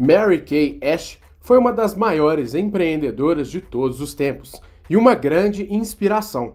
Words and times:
Mary 0.00 0.42
Kay 0.42 0.78
Ash 0.80 1.18
foi 1.40 1.58
uma 1.58 1.72
das 1.72 1.96
maiores 1.96 2.54
empreendedoras 2.54 3.50
de 3.50 3.60
todos 3.60 4.00
os 4.00 4.14
tempos 4.14 4.62
e 4.88 4.96
uma 4.96 5.12
grande 5.12 5.66
inspiração. 5.74 6.54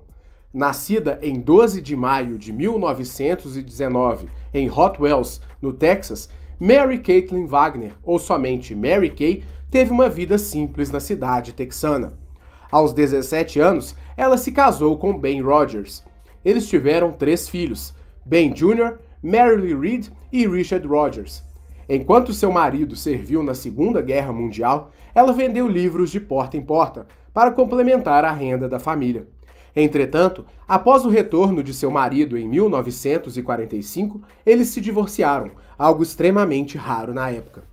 Nascida 0.53 1.19
em 1.21 1.41
12 1.41 1.81
de 1.81 1.93
maio 1.93 2.37
de 2.37 2.53
1919 2.53 4.29
em 4.53 4.71
Hot 4.71 4.95
Wells, 4.97 5.41
no 5.61 5.73
Texas, 5.73 6.29
Mary 6.57 6.99
Caitlin 6.99 7.45
Wagner, 7.45 7.91
ou 8.01 8.17
somente 8.17 8.73
Mary 8.73 9.09
Kay, 9.09 9.43
teve 9.69 9.91
uma 9.91 10.07
vida 10.07 10.37
simples 10.37 10.89
na 10.89 11.01
cidade 11.01 11.51
texana. 11.51 12.13
Aos 12.71 12.93
17 12.93 13.59
anos, 13.59 13.93
ela 14.15 14.37
se 14.37 14.53
casou 14.53 14.97
com 14.97 15.19
Ben 15.19 15.41
Rogers. 15.41 16.01
Eles 16.45 16.69
tiveram 16.69 17.11
três 17.11 17.49
filhos: 17.49 17.93
Ben 18.25 18.53
Jr., 18.53 18.99
Mary 19.21 19.75
Reed 19.75 20.07
e 20.31 20.47
Richard 20.47 20.87
Rogers. 20.87 21.43
Enquanto 21.87 22.33
seu 22.33 22.51
marido 22.51 22.95
serviu 22.95 23.43
na 23.43 23.53
Segunda 23.53 24.01
Guerra 24.01 24.31
Mundial, 24.31 24.91
ela 25.13 25.33
vendeu 25.33 25.67
livros 25.67 26.09
de 26.09 26.19
porta 26.19 26.55
em 26.55 26.61
porta 26.61 27.07
para 27.33 27.51
complementar 27.51 28.23
a 28.23 28.31
renda 28.31 28.69
da 28.69 28.79
família. 28.79 29.27
Entretanto, 29.75 30.45
após 30.67 31.03
o 31.03 31.09
retorno 31.09 31.63
de 31.63 31.73
seu 31.73 31.89
marido 31.89 32.37
em 32.37 32.47
1945, 32.47 34.21
eles 34.45 34.67
se 34.67 34.79
divorciaram, 34.79 35.51
algo 35.77 36.03
extremamente 36.03 36.77
raro 36.77 37.13
na 37.13 37.29
época. 37.29 37.63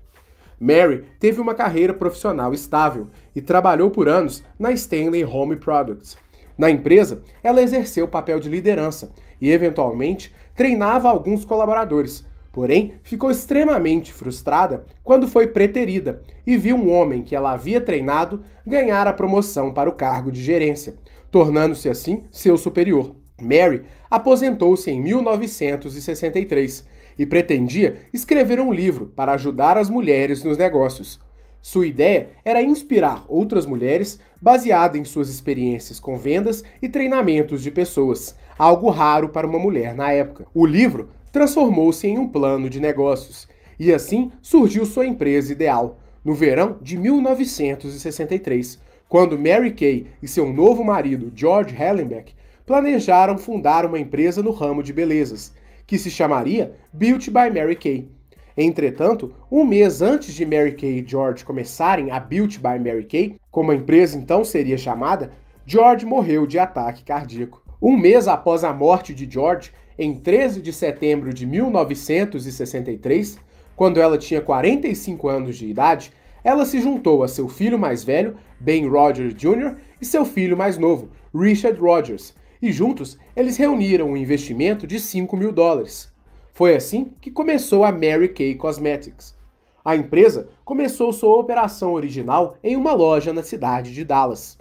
Mary 0.59 1.05
teve 1.19 1.41
uma 1.41 1.55
carreira 1.55 1.95
profissional 1.95 2.53
estável 2.53 3.09
e 3.35 3.41
trabalhou 3.41 3.91
por 3.91 4.09
anos 4.09 4.43
na 4.59 4.73
Stanley 4.73 5.25
Home 5.25 5.57
Products. 5.57 6.19
Na 6.57 6.71
empresa, 6.71 7.23
ela 7.43 7.63
exerceu 7.63 8.05
o 8.05 8.09
papel 8.09 8.41
de 8.41 8.49
liderança 8.49 9.13
e, 9.41 9.51
eventualmente, 9.51 10.35
treinava 10.55 11.09
alguns 11.09 11.45
colaboradores, 11.45 12.27
Porém, 12.53 12.95
ficou 13.03 13.31
extremamente 13.31 14.13
frustrada 14.13 14.85
quando 15.05 15.29
foi 15.29 15.47
preterida 15.47 16.23
e 16.47 16.57
viu 16.57 16.77
um 16.77 16.93
homem 16.93 17.23
que 17.23 17.37
ela 17.37 17.53
havia 17.53 17.81
treinado 17.81 18.43
ganhar 18.67 19.07
a 19.07 19.13
promoção 19.13 19.73
para 19.73 19.89
o 19.89 19.95
cargo 19.95 20.33
de 20.33 20.43
gerência, 20.43 20.97
tornando-se 21.31 21.89
assim 21.89 22.25
seu 22.31 22.59
superior. 22.59 23.15
Mary 23.41 23.85
aposentou-se 24.11 24.91
em 24.91 25.01
1963 25.01 26.85
e 27.19 27.25
pretendia 27.25 27.99
escrever 28.13 28.61
um 28.61 28.73
livro 28.73 29.07
para 29.15 29.33
ajudar 29.33 29.79
as 29.79 29.89
mulheres 29.89 30.43
nos 30.43 30.59
negócios. 30.59 31.21
Sua 31.63 31.87
ideia 31.87 32.31
era 32.45 32.63
inspirar 32.63 33.25
outras 33.29 33.67
mulheres 33.67 34.19
baseada 34.41 34.97
em 34.97 35.05
suas 35.05 35.29
experiências 35.29 36.01
com 36.01 36.17
vendas 36.17 36.65
e 36.81 36.89
treinamentos 36.89 37.63
de 37.63 37.71
pessoas, 37.71 38.35
algo 38.59 38.89
raro 38.89 39.29
para 39.29 39.47
uma 39.47 39.59
mulher 39.59 39.95
na 39.95 40.11
época. 40.11 40.47
O 40.55 40.65
livro 40.65 41.11
transformou-se 41.33 42.07
em 42.07 42.19
um 42.19 42.29
plano 42.29 42.69
de 42.69 42.81
negócios. 42.81 43.49
E 43.79 43.93
assim 43.93 44.31
surgiu 44.43 44.85
sua 44.85 45.07
empresa 45.07 45.53
ideal, 45.53 45.99
no 46.25 46.35
verão 46.35 46.77
de 46.83 46.97
1963, 46.99 48.79
quando 49.09 49.39
Mary 49.39 49.73
Kay 49.73 50.07
e 50.23 50.29
seu 50.29 50.53
novo 50.53 50.85
marido, 50.85 51.33
George 51.35 51.75
Hellenbeck, 51.75 52.35
planejaram 52.67 53.37
fundar 53.39 53.85
uma 53.85 53.99
empresa 53.99 54.43
no 54.43 54.51
ramo 54.53 54.83
de 54.83 54.93
belezas, 54.93 55.53
que 55.87 55.99
se 55.99 56.11
chamaria 56.11 56.75
Beauty 56.93 57.31
by 57.31 57.51
Mary 57.53 57.75
Kay. 57.75 58.09
Entretanto, 58.57 59.33
um 59.51 59.65
mês 59.65 60.03
antes 60.03 60.35
de 60.35 60.45
Mary 60.45 60.73
Kay 60.73 60.99
e 60.99 61.05
George 61.07 61.45
começarem 61.45 62.11
a 62.11 62.21
Beauty 62.21 62.59
by 62.59 62.79
Mary 62.79 63.05
Kay, 63.05 63.37
como 63.51 63.73
a 63.73 63.75
empresa 63.75 64.17
então 64.17 64.45
seria 64.45 64.77
chamada, 64.77 65.33
George 65.67 66.05
morreu 66.05 66.47
de 66.47 66.59
ataque 66.59 67.03
cardíaco. 67.03 67.63
Um 67.83 67.97
mês 67.97 68.29
após 68.29 68.63
a 68.63 68.75
morte 68.75 69.15
de 69.15 69.27
George, 69.31 69.73
em 69.99 70.15
13 70.15 70.61
de 70.61 70.71
setembro 70.71 71.33
de 71.33 71.47
1963, 71.47 73.39
quando 73.75 73.99
ela 73.99 74.19
tinha 74.19 74.43
45 74.43 75.29
anos 75.29 75.57
de 75.57 75.67
idade, 75.67 76.13
ela 76.45 76.67
se 76.67 76.79
juntou 76.79 77.23
a 77.23 77.29
seu 77.29 77.49
filho 77.49 77.79
mais 77.79 78.05
velho, 78.05 78.37
Ben 78.59 78.87
Rogers 78.87 79.35
Jr., 79.35 79.77
e 79.99 80.05
seu 80.05 80.27
filho 80.27 80.59
mais 80.59 80.77
novo, 80.77 81.09
Richard 81.35 81.81
Rogers, 81.81 82.35
e 82.61 82.71
juntos 82.71 83.19
eles 83.35 83.57
reuniram 83.57 84.11
um 84.11 84.17
investimento 84.17 84.87
de 84.87 85.01
5 85.01 85.35
mil 85.35 85.51
dólares. 85.51 86.13
Foi 86.53 86.77
assim 86.77 87.13
que 87.19 87.31
começou 87.31 87.83
a 87.83 87.91
Mary 87.91 88.29
Kay 88.29 88.57
Cosmetics. 88.57 89.35
A 89.83 89.97
empresa 89.97 90.51
começou 90.67 91.15
sua 91.15 91.39
operação 91.39 91.95
original 91.95 92.59
em 92.63 92.77
uma 92.77 92.93
loja 92.93 93.33
na 93.33 93.43
cidade 93.43 93.95
de 93.95 94.05
Dallas. 94.05 94.59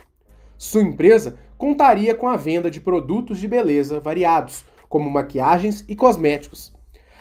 Sua 0.57 0.81
empresa 0.81 1.37
contaria 1.59 2.15
com 2.15 2.25
a 2.29 2.37
venda 2.37 2.71
de 2.71 2.79
produtos 2.79 3.37
de 3.37 3.45
beleza 3.45 3.99
variados, 3.99 4.63
como 4.87 5.11
maquiagens 5.11 5.83
e 5.89 5.95
cosméticos. 5.95 6.73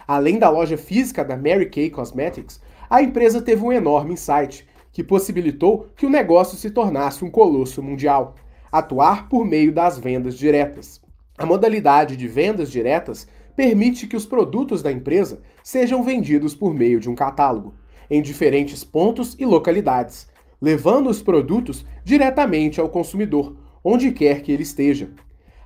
Além 0.07 0.39
da 0.39 0.49
loja 0.49 0.79
física 0.79 1.25
da 1.25 1.37
Mary 1.37 1.69
Kay 1.69 1.91
Cosmetics, 1.91 2.61
a 2.89 3.03
empresa 3.03 3.43
teve 3.43 3.65
um 3.65 3.73
enorme 3.73 4.13
insight 4.13 4.65
que 4.93 5.03
possibilitou 5.03 5.89
que 5.97 6.07
o 6.07 6.11
negócio 6.11 6.57
se 6.57 6.71
tornasse 6.71 7.25
um 7.25 7.31
colosso 7.31 7.83
mundial: 7.83 8.37
atuar 8.71 9.29
por 9.29 9.45
meio 9.45 9.73
das 9.73 9.99
vendas 9.99 10.39
diretas. 10.39 11.01
A 11.37 11.45
modalidade 11.45 12.17
de 12.17 12.29
vendas 12.29 12.71
diretas 12.71 13.27
permite 13.57 14.07
que 14.07 14.17
os 14.17 14.25
produtos 14.25 14.83
da 14.83 14.93
empresa 14.93 15.43
sejam 15.65 16.05
vendidos 16.05 16.55
por 16.55 16.73
meio 16.73 17.01
de 17.01 17.11
um 17.11 17.15
catálogo, 17.17 17.75
em 18.09 18.23
diferentes 18.23 18.85
pontos 18.85 19.35
e 19.37 19.45
localidades, 19.45 20.29
levando 20.63 21.11
os 21.11 21.21
produtos 21.21 21.85
diretamente 22.05 22.81
ao 22.81 22.89
consumidor, 22.89 23.57
onde 23.91 24.13
quer 24.13 24.43
que 24.43 24.53
ele 24.53 24.63
esteja. 24.63 25.09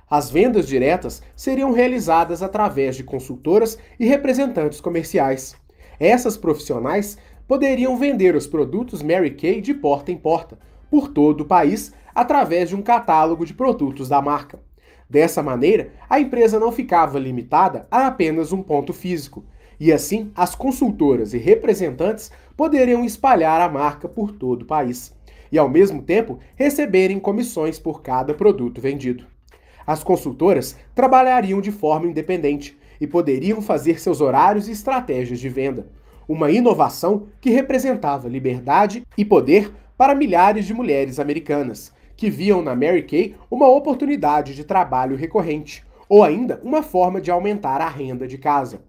As 0.09 0.31
vendas 0.31 0.65
diretas 0.65 1.21
seriam 1.35 1.73
realizadas 1.73 2.41
através 2.41 2.95
de 2.95 3.03
consultoras 3.03 3.77
e 3.99 4.05
representantes 4.05 4.79
comerciais. 4.79 5.57
Essas 5.99 6.37
profissionais 6.37 7.17
poderiam 7.45 7.97
vender 7.97 8.33
os 8.33 8.47
produtos 8.47 9.03
Mary 9.03 9.31
Kay 9.31 9.59
de 9.59 9.73
porta 9.73 10.09
em 10.09 10.15
porta, 10.15 10.57
por 10.89 11.09
todo 11.09 11.41
o 11.41 11.45
país, 11.45 11.91
através 12.15 12.69
de 12.69 12.77
um 12.77 12.81
catálogo 12.81 13.45
de 13.45 13.53
produtos 13.53 14.07
da 14.07 14.21
marca. 14.21 14.57
Dessa 15.09 15.43
maneira, 15.43 15.91
a 16.09 16.17
empresa 16.17 16.57
não 16.57 16.71
ficava 16.71 17.19
limitada 17.19 17.87
a 17.91 18.07
apenas 18.07 18.53
um 18.53 18.63
ponto 18.63 18.93
físico, 18.93 19.43
e 19.77 19.91
assim 19.91 20.31
as 20.33 20.55
consultoras 20.55 21.33
e 21.33 21.37
representantes 21.37 22.31
poderiam 22.55 23.03
espalhar 23.03 23.59
a 23.59 23.67
marca 23.67 24.07
por 24.07 24.31
todo 24.31 24.61
o 24.61 24.65
país, 24.65 25.13
e 25.53 25.59
ao 25.59 25.69
mesmo 25.69 26.01
tempo 26.01 26.39
receberem 26.55 27.19
comissões 27.19 27.77
por 27.77 28.01
cada 28.01 28.33
produto 28.33 28.81
vendido. 28.81 29.27
As 29.85 30.03
consultoras 30.03 30.75
trabalhariam 30.95 31.61
de 31.61 31.71
forma 31.71 32.07
independente 32.07 32.75
e 32.99 33.05
poderiam 33.05 33.61
fazer 33.61 34.01
seus 34.01 34.19
horários 34.19 34.67
e 34.67 34.71
estratégias 34.71 35.39
de 35.39 35.49
venda. 35.49 35.85
Uma 36.27 36.49
inovação 36.49 37.27
que 37.39 37.51
representava 37.51 38.27
liberdade 38.27 39.05
e 39.15 39.23
poder 39.23 39.71
para 39.95 40.15
milhares 40.15 40.65
de 40.65 40.73
mulheres 40.73 41.19
americanas, 41.19 41.93
que 42.17 42.31
viam 42.31 42.63
na 42.63 42.75
Mary 42.75 43.03
Kay 43.03 43.35
uma 43.51 43.67
oportunidade 43.67 44.55
de 44.55 44.63
trabalho 44.63 45.15
recorrente, 45.15 45.85
ou 46.09 46.23
ainda 46.23 46.59
uma 46.63 46.81
forma 46.81 47.21
de 47.21 47.29
aumentar 47.29 47.79
a 47.79 47.89
renda 47.89 48.27
de 48.27 48.39
casa. 48.39 48.81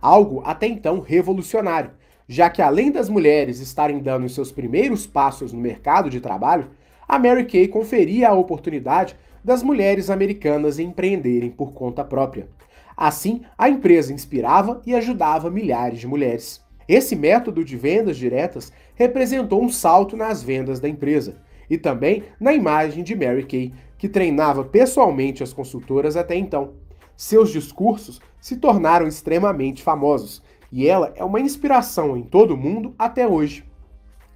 Algo 0.00 0.40
até 0.44 0.68
então 0.68 1.00
revolucionário, 1.00 1.90
já 2.28 2.48
que 2.48 2.62
além 2.62 2.90
das 2.90 3.08
mulheres 3.08 3.60
estarem 3.60 3.98
dando 3.98 4.28
seus 4.28 4.52
primeiros 4.52 5.06
passos 5.06 5.52
no 5.52 5.60
mercado 5.60 6.08
de 6.08 6.20
trabalho, 6.20 6.70
a 7.06 7.18
Mary 7.18 7.44
Kay 7.44 7.68
conferia 7.68 8.28
a 8.28 8.34
oportunidade 8.34 9.16
das 9.44 9.62
mulheres 9.62 10.08
americanas 10.08 10.78
empreenderem 10.78 11.50
por 11.50 11.72
conta 11.72 12.04
própria. 12.04 12.48
Assim, 12.96 13.42
a 13.58 13.68
empresa 13.68 14.12
inspirava 14.12 14.80
e 14.86 14.94
ajudava 14.94 15.50
milhares 15.50 15.98
de 15.98 16.06
mulheres. 16.06 16.62
Esse 16.88 17.16
método 17.16 17.64
de 17.64 17.76
vendas 17.76 18.16
diretas 18.16 18.72
representou 18.94 19.62
um 19.62 19.68
salto 19.68 20.16
nas 20.16 20.42
vendas 20.42 20.78
da 20.78 20.88
empresa 20.88 21.36
e 21.68 21.78
também 21.78 22.24
na 22.38 22.52
imagem 22.52 23.02
de 23.02 23.14
Mary 23.16 23.44
Kay, 23.44 23.72
que 23.96 24.08
treinava 24.08 24.64
pessoalmente 24.64 25.42
as 25.42 25.52
consultoras 25.52 26.16
até 26.16 26.36
então. 26.36 26.74
Seus 27.16 27.50
discursos 27.50 28.20
se 28.40 28.56
tornaram 28.56 29.06
extremamente 29.06 29.82
famosos 29.82 30.42
e 30.72 30.88
ela 30.88 31.12
é 31.14 31.22
uma 31.22 31.40
inspiração 31.40 32.16
em 32.16 32.22
todo 32.22 32.54
o 32.54 32.56
mundo 32.56 32.94
até 32.98 33.28
hoje. 33.28 33.64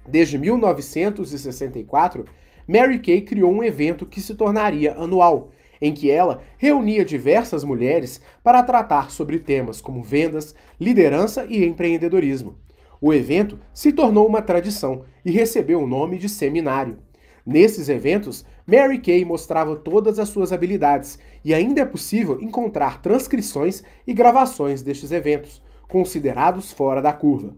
Desde 0.07 0.37
1964, 0.37 2.25
Mary 2.67 2.99
Kay 2.99 3.21
criou 3.21 3.51
um 3.51 3.63
evento 3.63 4.05
que 4.05 4.21
se 4.21 4.35
tornaria 4.35 4.93
anual, 4.93 5.51
em 5.81 5.93
que 5.93 6.09
ela 6.11 6.41
reunia 6.57 7.03
diversas 7.03 7.63
mulheres 7.63 8.21
para 8.43 8.63
tratar 8.63 9.09
sobre 9.09 9.39
temas 9.39 9.81
como 9.81 10.03
vendas, 10.03 10.55
liderança 10.79 11.45
e 11.49 11.65
empreendedorismo. 11.65 12.55
O 13.01 13.13
evento 13.13 13.59
se 13.73 13.91
tornou 13.91 14.27
uma 14.27 14.41
tradição 14.41 15.03
e 15.23 15.31
recebeu 15.31 15.81
o 15.81 15.87
nome 15.87 16.17
de 16.17 16.27
seminário. 16.29 16.97
Nesses 17.45 17.89
eventos, 17.89 18.45
Mary 18.65 18.99
Kay 18.99 19.23
mostrava 19.23 19.75
todas 19.75 20.19
as 20.19 20.29
suas 20.29 20.51
habilidades 20.51 21.17
e 21.45 21.53
ainda 21.53 21.81
é 21.81 21.85
possível 21.85 22.39
encontrar 22.41 23.01
transcrições 23.01 23.83
e 24.05 24.13
gravações 24.13 24.81
destes 24.81 25.11
eventos, 25.11 25.61
considerados 25.87 26.71
fora 26.71 27.01
da 27.01 27.13
curva. 27.13 27.55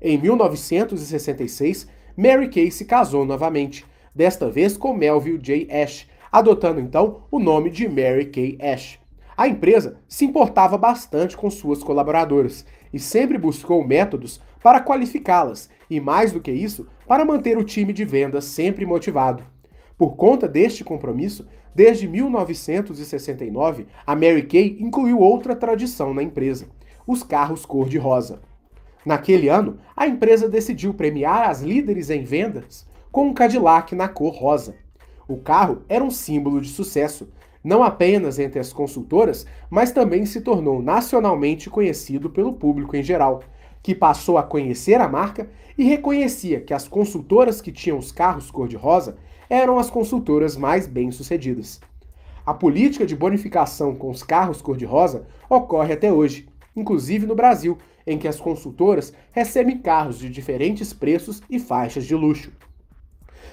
Em 0.00 0.16
1966, 0.16 1.88
Mary 2.16 2.48
Kay 2.48 2.70
se 2.70 2.84
casou 2.84 3.24
novamente, 3.24 3.84
desta 4.14 4.48
vez 4.48 4.76
com 4.76 4.92
Melville 4.92 5.38
J. 5.38 5.68
Ash, 5.70 6.08
adotando 6.30 6.80
então 6.80 7.22
o 7.30 7.38
nome 7.38 7.70
de 7.70 7.88
Mary 7.88 8.26
Kay 8.26 8.58
Ash. 8.60 8.98
A 9.36 9.46
empresa 9.46 10.00
se 10.08 10.24
importava 10.24 10.76
bastante 10.76 11.36
com 11.36 11.48
suas 11.48 11.82
colaboradoras 11.82 12.66
e 12.92 12.98
sempre 12.98 13.38
buscou 13.38 13.86
métodos 13.86 14.40
para 14.60 14.80
qualificá-las 14.80 15.70
e, 15.88 16.00
mais 16.00 16.32
do 16.32 16.40
que 16.40 16.50
isso, 16.50 16.88
para 17.06 17.24
manter 17.24 17.56
o 17.56 17.64
time 17.64 17.92
de 17.92 18.04
vendas 18.04 18.46
sempre 18.46 18.84
motivado. 18.84 19.44
Por 19.96 20.16
conta 20.16 20.48
deste 20.48 20.82
compromisso, 20.82 21.46
desde 21.74 22.08
1969, 22.08 23.86
a 24.04 24.14
Mary 24.14 24.42
Kay 24.42 24.78
incluiu 24.80 25.20
outra 25.20 25.54
tradição 25.54 26.12
na 26.12 26.22
empresa: 26.22 26.66
os 27.08 27.22
carros 27.22 27.64
cor-de-rosa. 27.64 28.42
Naquele 29.02 29.48
ano, 29.48 29.78
a 29.96 30.06
empresa 30.06 30.46
decidiu 30.46 30.92
premiar 30.92 31.48
as 31.48 31.62
líderes 31.62 32.10
em 32.10 32.22
vendas 32.22 32.86
com 33.10 33.28
um 33.28 33.32
Cadillac 33.32 33.94
na 33.94 34.06
cor 34.06 34.34
rosa. 34.34 34.76
O 35.26 35.38
carro 35.38 35.82
era 35.88 36.04
um 36.04 36.10
símbolo 36.10 36.60
de 36.60 36.68
sucesso, 36.68 37.30
não 37.64 37.82
apenas 37.82 38.38
entre 38.38 38.60
as 38.60 38.74
consultoras, 38.74 39.46
mas 39.70 39.90
também 39.90 40.26
se 40.26 40.42
tornou 40.42 40.82
nacionalmente 40.82 41.70
conhecido 41.70 42.28
pelo 42.28 42.52
público 42.52 42.94
em 42.94 43.02
geral, 43.02 43.40
que 43.82 43.94
passou 43.94 44.36
a 44.36 44.42
conhecer 44.42 45.00
a 45.00 45.08
marca 45.08 45.48
e 45.78 45.84
reconhecia 45.84 46.60
que 46.60 46.74
as 46.74 46.86
consultoras 46.86 47.62
que 47.62 47.72
tinham 47.72 47.96
os 47.96 48.12
carros 48.12 48.50
cor-de-rosa 48.50 49.16
eram 49.48 49.78
as 49.78 49.88
consultoras 49.88 50.58
mais 50.58 50.86
bem-sucedidas. 50.86 51.80
A 52.44 52.52
política 52.52 53.06
de 53.06 53.16
bonificação 53.16 53.94
com 53.94 54.10
os 54.10 54.22
carros 54.22 54.60
cor-de-rosa 54.60 55.26
ocorre 55.48 55.94
até 55.94 56.12
hoje, 56.12 56.46
inclusive 56.78 57.26
no 57.26 57.34
Brasil, 57.34 57.76
em 58.06 58.16
que 58.16 58.28
as 58.28 58.40
consultoras 58.40 59.12
recebem 59.32 59.78
carros 59.78 60.18
de 60.18 60.30
diferentes 60.30 60.92
preços 60.92 61.42
e 61.50 61.58
faixas 61.58 62.06
de 62.06 62.14
luxo. 62.14 62.52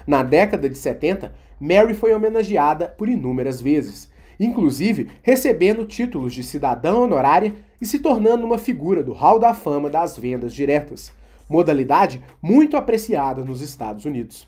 Na 0.06 0.22
década 0.24 0.70
de 0.70 0.78
70, 0.78 1.34
Mary 1.60 1.94
foi 1.94 2.14
homenageada 2.14 2.88
por 2.88 3.10
inúmeras 3.10 3.60
vezes, 3.60 4.10
inclusive 4.40 5.10
recebendo 5.24 5.86
títulos 5.86 6.34
de 6.34 6.44
cidadã 6.44 6.96
honorária 6.96 7.56
e 7.82 7.86
se 7.86 8.00
tornando 8.00 8.46
uma 8.46 8.58
figura 8.58 9.04
do 9.04 9.14
Hall 9.14 9.40
da 9.40 9.54
Fama 9.54 9.90
das 9.90 10.18
vendas 10.18 10.54
diretas, 10.54 11.12
modalidade 11.50 12.22
muito 12.42 12.78
apreciada 12.78 13.44
nos 13.44 13.62
Estados 13.62 14.06
Unidos. 14.06 14.48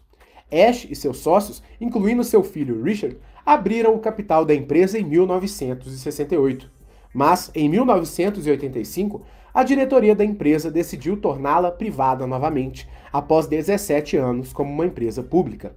Ash 0.52 0.88
e 0.90 0.96
seus 0.96 1.18
sócios, 1.18 1.62
incluindo 1.82 2.24
seu 2.24 2.44
filho 2.44 2.82
Richard, 2.82 3.18
abriram 3.46 3.96
o 3.96 4.00
capital 4.00 4.46
da 4.46 4.54
empresa 4.54 5.00
em 5.00 5.04
1968. 5.04 6.77
Mas, 7.14 7.52
em 7.56 7.70
1985, 7.70 9.22
a 9.54 9.64
diretoria 9.64 10.16
da 10.16 10.24
empresa 10.24 10.70
decidiu 10.70 11.18
torná-la 11.18 11.72
privada 11.72 12.28
novamente, 12.28 12.88
após 13.12 13.48
17 13.48 14.16
anos 14.16 14.54
como 14.54 14.72
uma 14.72 14.86
empresa 14.86 15.24
pública. 15.24 15.76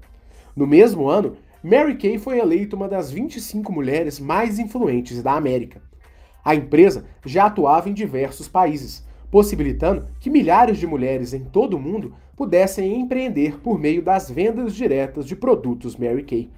No 0.55 0.67
mesmo 0.67 1.09
ano, 1.09 1.37
Mary 1.62 1.97
Kay 1.97 2.19
foi 2.19 2.38
eleita 2.38 2.77
uma 2.77 2.88
das 2.88 3.11
25 3.11 3.73
mulheres 3.73 4.19
mais 4.21 4.59
influentes 4.59 5.23
da 5.23 5.32
América. 5.32 5.81
A 6.44 6.55
empresa 6.55 7.05
já 7.25 7.47
atuava 7.47 7.88
em 7.88 7.94
diversos 7.94 8.49
países, 8.49 9.06
possibilitando 9.31 10.09
que 10.19 10.31
milhares 10.31 10.79
de 10.79 10.87
mulheres 10.87 11.33
em 11.33 11.44
todo 11.44 11.75
o 11.75 11.81
mundo 11.81 12.15
pudessem 12.37 12.99
empreender 12.99 13.59
por 13.61 13.79
meio 13.79 14.03
das 14.03 14.31
vendas 14.31 14.75
diretas 14.75 15.26
de 15.26 15.37
produtos 15.37 15.97
Mary 15.97 16.23
Kay. 16.23 16.50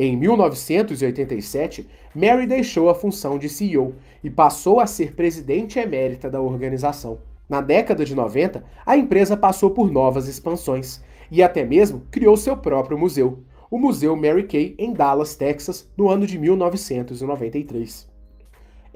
Em 0.00 0.16
1987, 0.16 1.88
Mary 2.14 2.46
deixou 2.46 2.88
a 2.88 2.94
função 2.94 3.36
de 3.36 3.48
CEO 3.48 3.96
e 4.22 4.30
passou 4.30 4.78
a 4.78 4.86
ser 4.86 5.12
presidente 5.12 5.76
emérita 5.80 6.30
da 6.30 6.40
organização. 6.40 7.18
Na 7.48 7.60
década 7.60 8.04
de 8.04 8.14
90, 8.14 8.62
a 8.86 8.96
empresa 8.96 9.36
passou 9.36 9.70
por 9.70 9.90
novas 9.90 10.28
expansões 10.28 11.02
e 11.32 11.42
até 11.42 11.64
mesmo 11.64 12.06
criou 12.12 12.36
seu 12.36 12.56
próprio 12.56 12.96
museu, 12.96 13.42
o 13.68 13.76
Museu 13.76 14.14
Mary 14.14 14.44
Kay, 14.44 14.76
em 14.78 14.92
Dallas, 14.92 15.34
Texas, 15.34 15.90
no 15.96 16.08
ano 16.08 16.28
de 16.28 16.38
1993. 16.38 18.08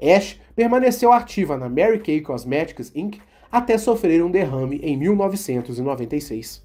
Ash 0.01 0.39
permaneceu 0.55 1.11
ativa 1.11 1.57
na 1.57 1.67
Mary 1.67 1.99
Kay 1.99 2.21
Cosmetics 2.21 2.93
Inc. 2.95 3.19
até 3.51 3.77
sofrer 3.77 4.23
um 4.23 4.31
derrame 4.31 4.77
em 4.81 4.95
1996. 4.95 6.63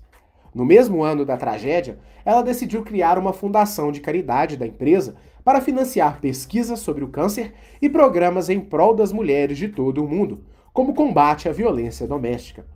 No 0.58 0.64
mesmo 0.64 1.04
ano 1.04 1.24
da 1.24 1.36
tragédia, 1.36 2.00
ela 2.24 2.42
decidiu 2.42 2.82
criar 2.82 3.16
uma 3.16 3.32
fundação 3.32 3.92
de 3.92 4.00
caridade 4.00 4.56
da 4.56 4.66
empresa 4.66 5.14
para 5.44 5.60
financiar 5.60 6.20
pesquisas 6.20 6.80
sobre 6.80 7.04
o 7.04 7.08
câncer 7.10 7.54
e 7.80 7.88
programas 7.88 8.50
em 8.50 8.58
prol 8.58 8.92
das 8.92 9.12
mulheres 9.12 9.56
de 9.56 9.68
todo 9.68 10.04
o 10.04 10.08
mundo, 10.08 10.42
como 10.72 10.94
combate 10.94 11.48
à 11.48 11.52
violência 11.52 12.08
doméstica. 12.08 12.66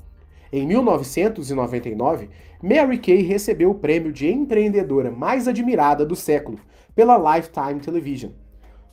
Em 0.53 0.65
1999, 0.65 2.31
Mary 2.63 2.99
Kay 2.99 3.23
recebeu 3.23 3.73
o 3.73 3.75
prêmio 3.81 4.13
de 4.13 4.31
empreendedora 4.31 5.11
mais 5.11 5.49
admirada 5.49 6.07
do 6.07 6.15
século 6.15 6.61
pela 6.95 7.35
Lifetime 7.35 7.81
Television. 7.81 8.31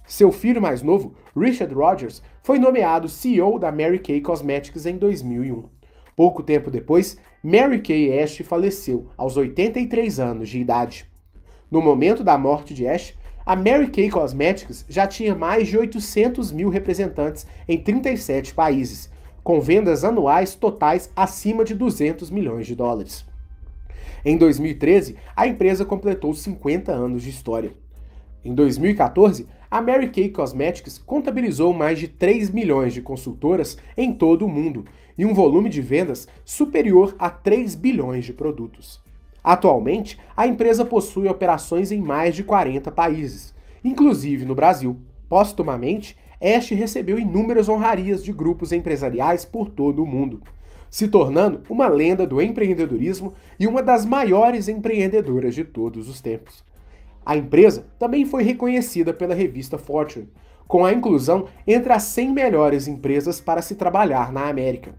Seu 0.07 0.31
filho 0.31 0.59
mais 0.59 0.81
novo, 0.81 1.13
Richard 1.37 1.75
Rogers, 1.75 2.23
foi 2.41 2.57
nomeado 2.57 3.07
CEO 3.07 3.59
da 3.59 3.71
Mary 3.71 3.99
Kay 3.99 4.19
Cosmetics 4.19 4.87
em 4.87 4.97
2001. 4.97 5.65
Pouco 6.15 6.43
tempo 6.43 6.69
depois, 6.69 7.17
Mary 7.41 7.79
Kay 7.79 8.19
Ash 8.19 8.37
faleceu 8.39 9.07
aos 9.15 9.37
83 9.37 10.19
anos 10.19 10.49
de 10.49 10.59
idade. 10.59 11.05
No 11.71 11.81
momento 11.81 12.21
da 12.21 12.37
morte 12.37 12.73
de 12.73 12.85
Ash, 12.85 13.13
a 13.45 13.55
Mary 13.55 13.87
Kay 13.87 14.09
Cosmetics 14.09 14.85
já 14.89 15.07
tinha 15.07 15.33
mais 15.33 15.69
de 15.69 15.77
800 15.77 16.51
mil 16.51 16.67
representantes 16.67 17.47
em 17.65 17.77
37 17.77 18.53
países, 18.53 19.09
com 19.41 19.61
vendas 19.61 20.03
anuais 20.03 20.53
totais 20.53 21.09
acima 21.15 21.63
de 21.63 21.73
200 21.73 22.29
milhões 22.29 22.67
de 22.67 22.75
dólares. 22.75 23.25
Em 24.25 24.35
2013, 24.35 25.15
a 25.33 25.47
empresa 25.47 25.85
completou 25.85 26.33
50 26.33 26.91
anos 26.91 27.23
de 27.23 27.29
história. 27.29 27.71
Em 28.43 28.53
2014, 28.53 29.47
a 29.71 29.81
Mary 29.81 30.09
Kay 30.09 30.29
Cosmetics 30.29 30.97
contabilizou 30.97 31.73
mais 31.73 31.99
de 31.99 32.09
3 32.09 32.49
milhões 32.49 32.93
de 32.93 33.01
consultoras 33.01 33.77
em 33.95 34.13
todo 34.13 34.45
o 34.45 34.49
mundo 34.49 34.83
e 35.19 35.25
um 35.25 35.33
volume 35.33 35.69
de 35.69 35.81
vendas 35.81 36.29
superior 36.45 37.13
a 37.19 37.29
3 37.29 37.75
bilhões 37.75 38.23
de 38.23 38.31
produtos. 38.31 39.01
Atualmente, 39.43 40.17
a 40.35 40.47
empresa 40.47 40.85
possui 40.85 41.27
operações 41.27 41.91
em 41.91 41.99
mais 41.99 42.37
de 42.37 42.41
40 42.41 42.89
países, 42.89 43.53
inclusive 43.83 44.45
no 44.45 44.55
Brasil. 44.55 44.97
Postumamente, 45.27 46.15
Ash 46.41 46.69
recebeu 46.69 47.19
inúmeras 47.19 47.67
honrarias 47.67 48.23
de 48.23 48.31
grupos 48.31 48.71
empresariais 48.71 49.43
por 49.43 49.69
todo 49.69 50.01
o 50.01 50.07
mundo, 50.07 50.41
se 50.89 51.09
tornando 51.09 51.63
uma 51.69 51.89
lenda 51.89 52.25
do 52.25 52.41
empreendedorismo 52.41 53.33
e 53.59 53.67
uma 53.67 53.83
das 53.83 54.05
maiores 54.05 54.69
empreendedoras 54.69 55.53
de 55.53 55.65
todos 55.65 56.07
os 56.07 56.21
tempos. 56.21 56.63
A 57.25 57.35
empresa 57.35 57.85
também 57.99 58.23
foi 58.25 58.41
reconhecida 58.43 59.13
pela 59.13 59.35
revista 59.35 59.77
Fortune, 59.77 60.29
com 60.65 60.85
a 60.85 60.93
inclusão 60.93 61.47
entre 61.67 61.91
as 61.91 62.03
100 62.03 62.31
melhores 62.31 62.87
empresas 62.87 63.41
para 63.41 63.61
se 63.61 63.75
trabalhar 63.75 64.31
na 64.31 64.47
América. 64.47 64.93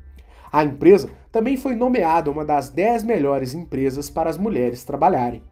A 0.53 0.65
empresa 0.65 1.11
também 1.31 1.57
foi 1.57 1.77
nomeada 1.77 2.31
uma 2.31 2.45
das 2.45 2.71
10 2.71 3.05
melhores 3.05 3.55
empresas 3.55 4.11
para 4.11 4.29
as 4.29 4.37
mulheres 4.37 4.83
trabalharem. 4.83 5.43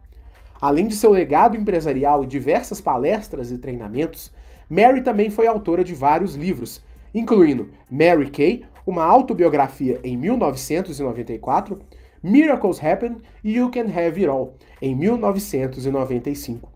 Além 0.59 0.87
de 0.87 0.95
seu 0.95 1.11
legado 1.11 1.55
empresarial 1.55 2.23
e 2.23 2.27
diversas 2.27 2.81
palestras 2.81 3.49
e 3.49 3.57
treinamentos, 3.57 4.29
Mary 4.69 5.01
também 5.01 5.29
foi 5.29 5.47
autora 5.47 5.85
de 5.85 5.93
vários 5.93 6.35
livros, 6.35 6.83
incluindo 7.13 7.69
Mary 7.89 8.29
Kay, 8.29 8.65
uma 8.85 9.05
autobiografia 9.05 10.01
em 10.03 10.17
1994, 10.17 11.79
Miracles 12.21 12.83
Happen 12.83 13.17
e 13.41 13.55
You 13.55 13.71
Can 13.71 13.85
Have 13.85 14.19
It 14.19 14.27
All, 14.27 14.55
em 14.81 14.93
1995. 14.93 16.69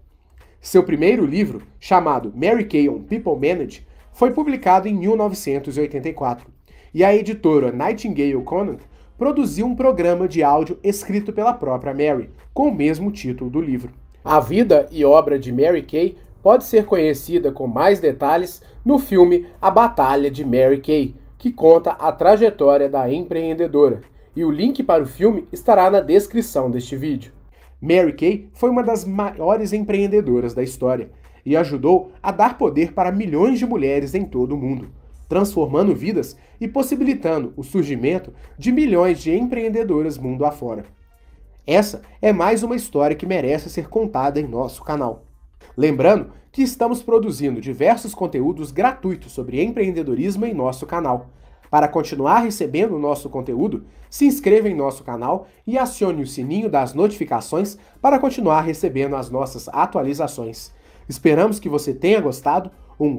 Seu 0.62 0.82
primeiro 0.84 1.26
livro, 1.26 1.62
chamado 1.78 2.32
Mary 2.34 2.64
Kay 2.64 2.88
on 2.88 3.02
People 3.02 3.34
Manage, 3.34 3.86
foi 4.14 4.32
publicado 4.32 4.88
em 4.88 4.94
1984, 4.94 6.53
e 6.94 7.04
a 7.04 7.16
editora 7.16 7.72
Nightingale 7.72 8.42
Conant 8.44 8.80
produziu 9.18 9.66
um 9.66 9.76
programa 9.76 10.28
de 10.28 10.44
áudio 10.44 10.78
escrito 10.84 11.32
pela 11.32 11.54
própria 11.54 11.94
Mary, 11.94 12.30
com 12.54 12.68
o 12.68 12.76
mesmo 12.76 13.12
título 13.12 13.50
do 13.50 13.62
livro. 13.62 13.92
A 14.24 14.40
vida 14.40 14.88
e 14.92 15.04
obra 15.04 15.40
de 15.40 15.52
Mary 15.52 15.84
Kay 15.84 16.18
pode 16.42 16.66
ser 16.66 16.86
conhecida 16.86 17.52
com 17.52 17.68
mais 17.68 18.00
detalhes 18.00 18.62
no 18.84 19.00
filme 19.00 19.48
A 19.62 19.72
Batalha 19.72 20.30
de 20.30 20.46
Mary 20.46 20.82
Kay, 20.82 21.16
que 21.38 21.52
conta 21.52 21.92
a 21.92 22.12
trajetória 22.12 22.90
da 22.90 23.12
empreendedora. 23.12 24.02
E 24.36 24.44
o 24.44 24.52
link 24.52 24.82
para 24.84 25.04
o 25.04 25.08
filme 25.08 25.48
estará 25.52 25.90
na 25.90 26.00
descrição 26.00 26.70
deste 26.70 26.96
vídeo. 26.96 27.32
Mary 27.82 28.14
Kay 28.14 28.50
foi 28.54 28.70
uma 28.70 28.82
das 28.82 29.06
maiores 29.06 29.74
empreendedoras 29.74 30.54
da 30.54 30.64
história 30.64 31.10
e 31.46 31.56
ajudou 31.58 32.12
a 32.22 32.32
dar 32.32 32.58
poder 32.58 32.94
para 32.94 33.12
milhões 33.12 33.60
de 33.60 33.66
mulheres 33.66 34.16
em 34.16 34.26
todo 34.26 34.56
o 34.56 34.58
mundo, 34.58 34.88
transformando 35.34 35.96
vidas 35.96 36.38
e 36.62 36.68
possibilitando 36.68 37.54
o 37.58 37.64
surgimento 37.64 38.32
de 38.56 38.72
milhões 38.72 39.20
de 39.20 39.36
empreendedoras 39.36 40.16
mundo 40.16 40.46
afora. 40.46 40.86
Essa 41.66 42.04
é 42.22 42.32
mais 42.32 42.62
uma 42.62 42.76
história 42.76 43.16
que 43.16 43.26
merece 43.26 43.68
ser 43.68 43.90
contada 43.90 44.40
em 44.40 44.48
nosso 44.48 44.84
canal. 44.84 45.26
Lembrando 45.76 46.30
que 46.52 46.62
estamos 46.62 47.02
produzindo 47.02 47.60
diversos 47.60 48.14
conteúdos 48.14 48.72
gratuitos 48.72 49.32
sobre 49.32 49.64
empreendedorismo 49.64 50.46
em 50.46 50.54
nosso 50.54 50.86
canal. 50.86 51.32
Para 51.68 51.88
continuar 51.88 52.42
recebendo 52.42 52.96
o 52.96 53.00
nosso 53.00 53.28
conteúdo, 53.28 53.86
se 54.12 54.28
inscreva 54.28 54.70
em 54.70 54.76
nosso 54.76 55.04
canal 55.04 55.48
e 55.66 55.80
acione 55.80 56.22
o 56.22 56.28
sininho 56.28 56.70
das 56.70 56.94
notificações 56.94 57.76
para 58.00 58.20
continuar 58.20 58.62
recebendo 58.62 59.16
as 59.16 59.32
nossas 59.32 59.68
atualizações. 59.70 60.72
Esperamos 61.10 61.60
que 61.60 61.68
você 61.68 61.92
tenha 61.92 62.22
gostado. 62.22 62.70
Um 63.00 63.18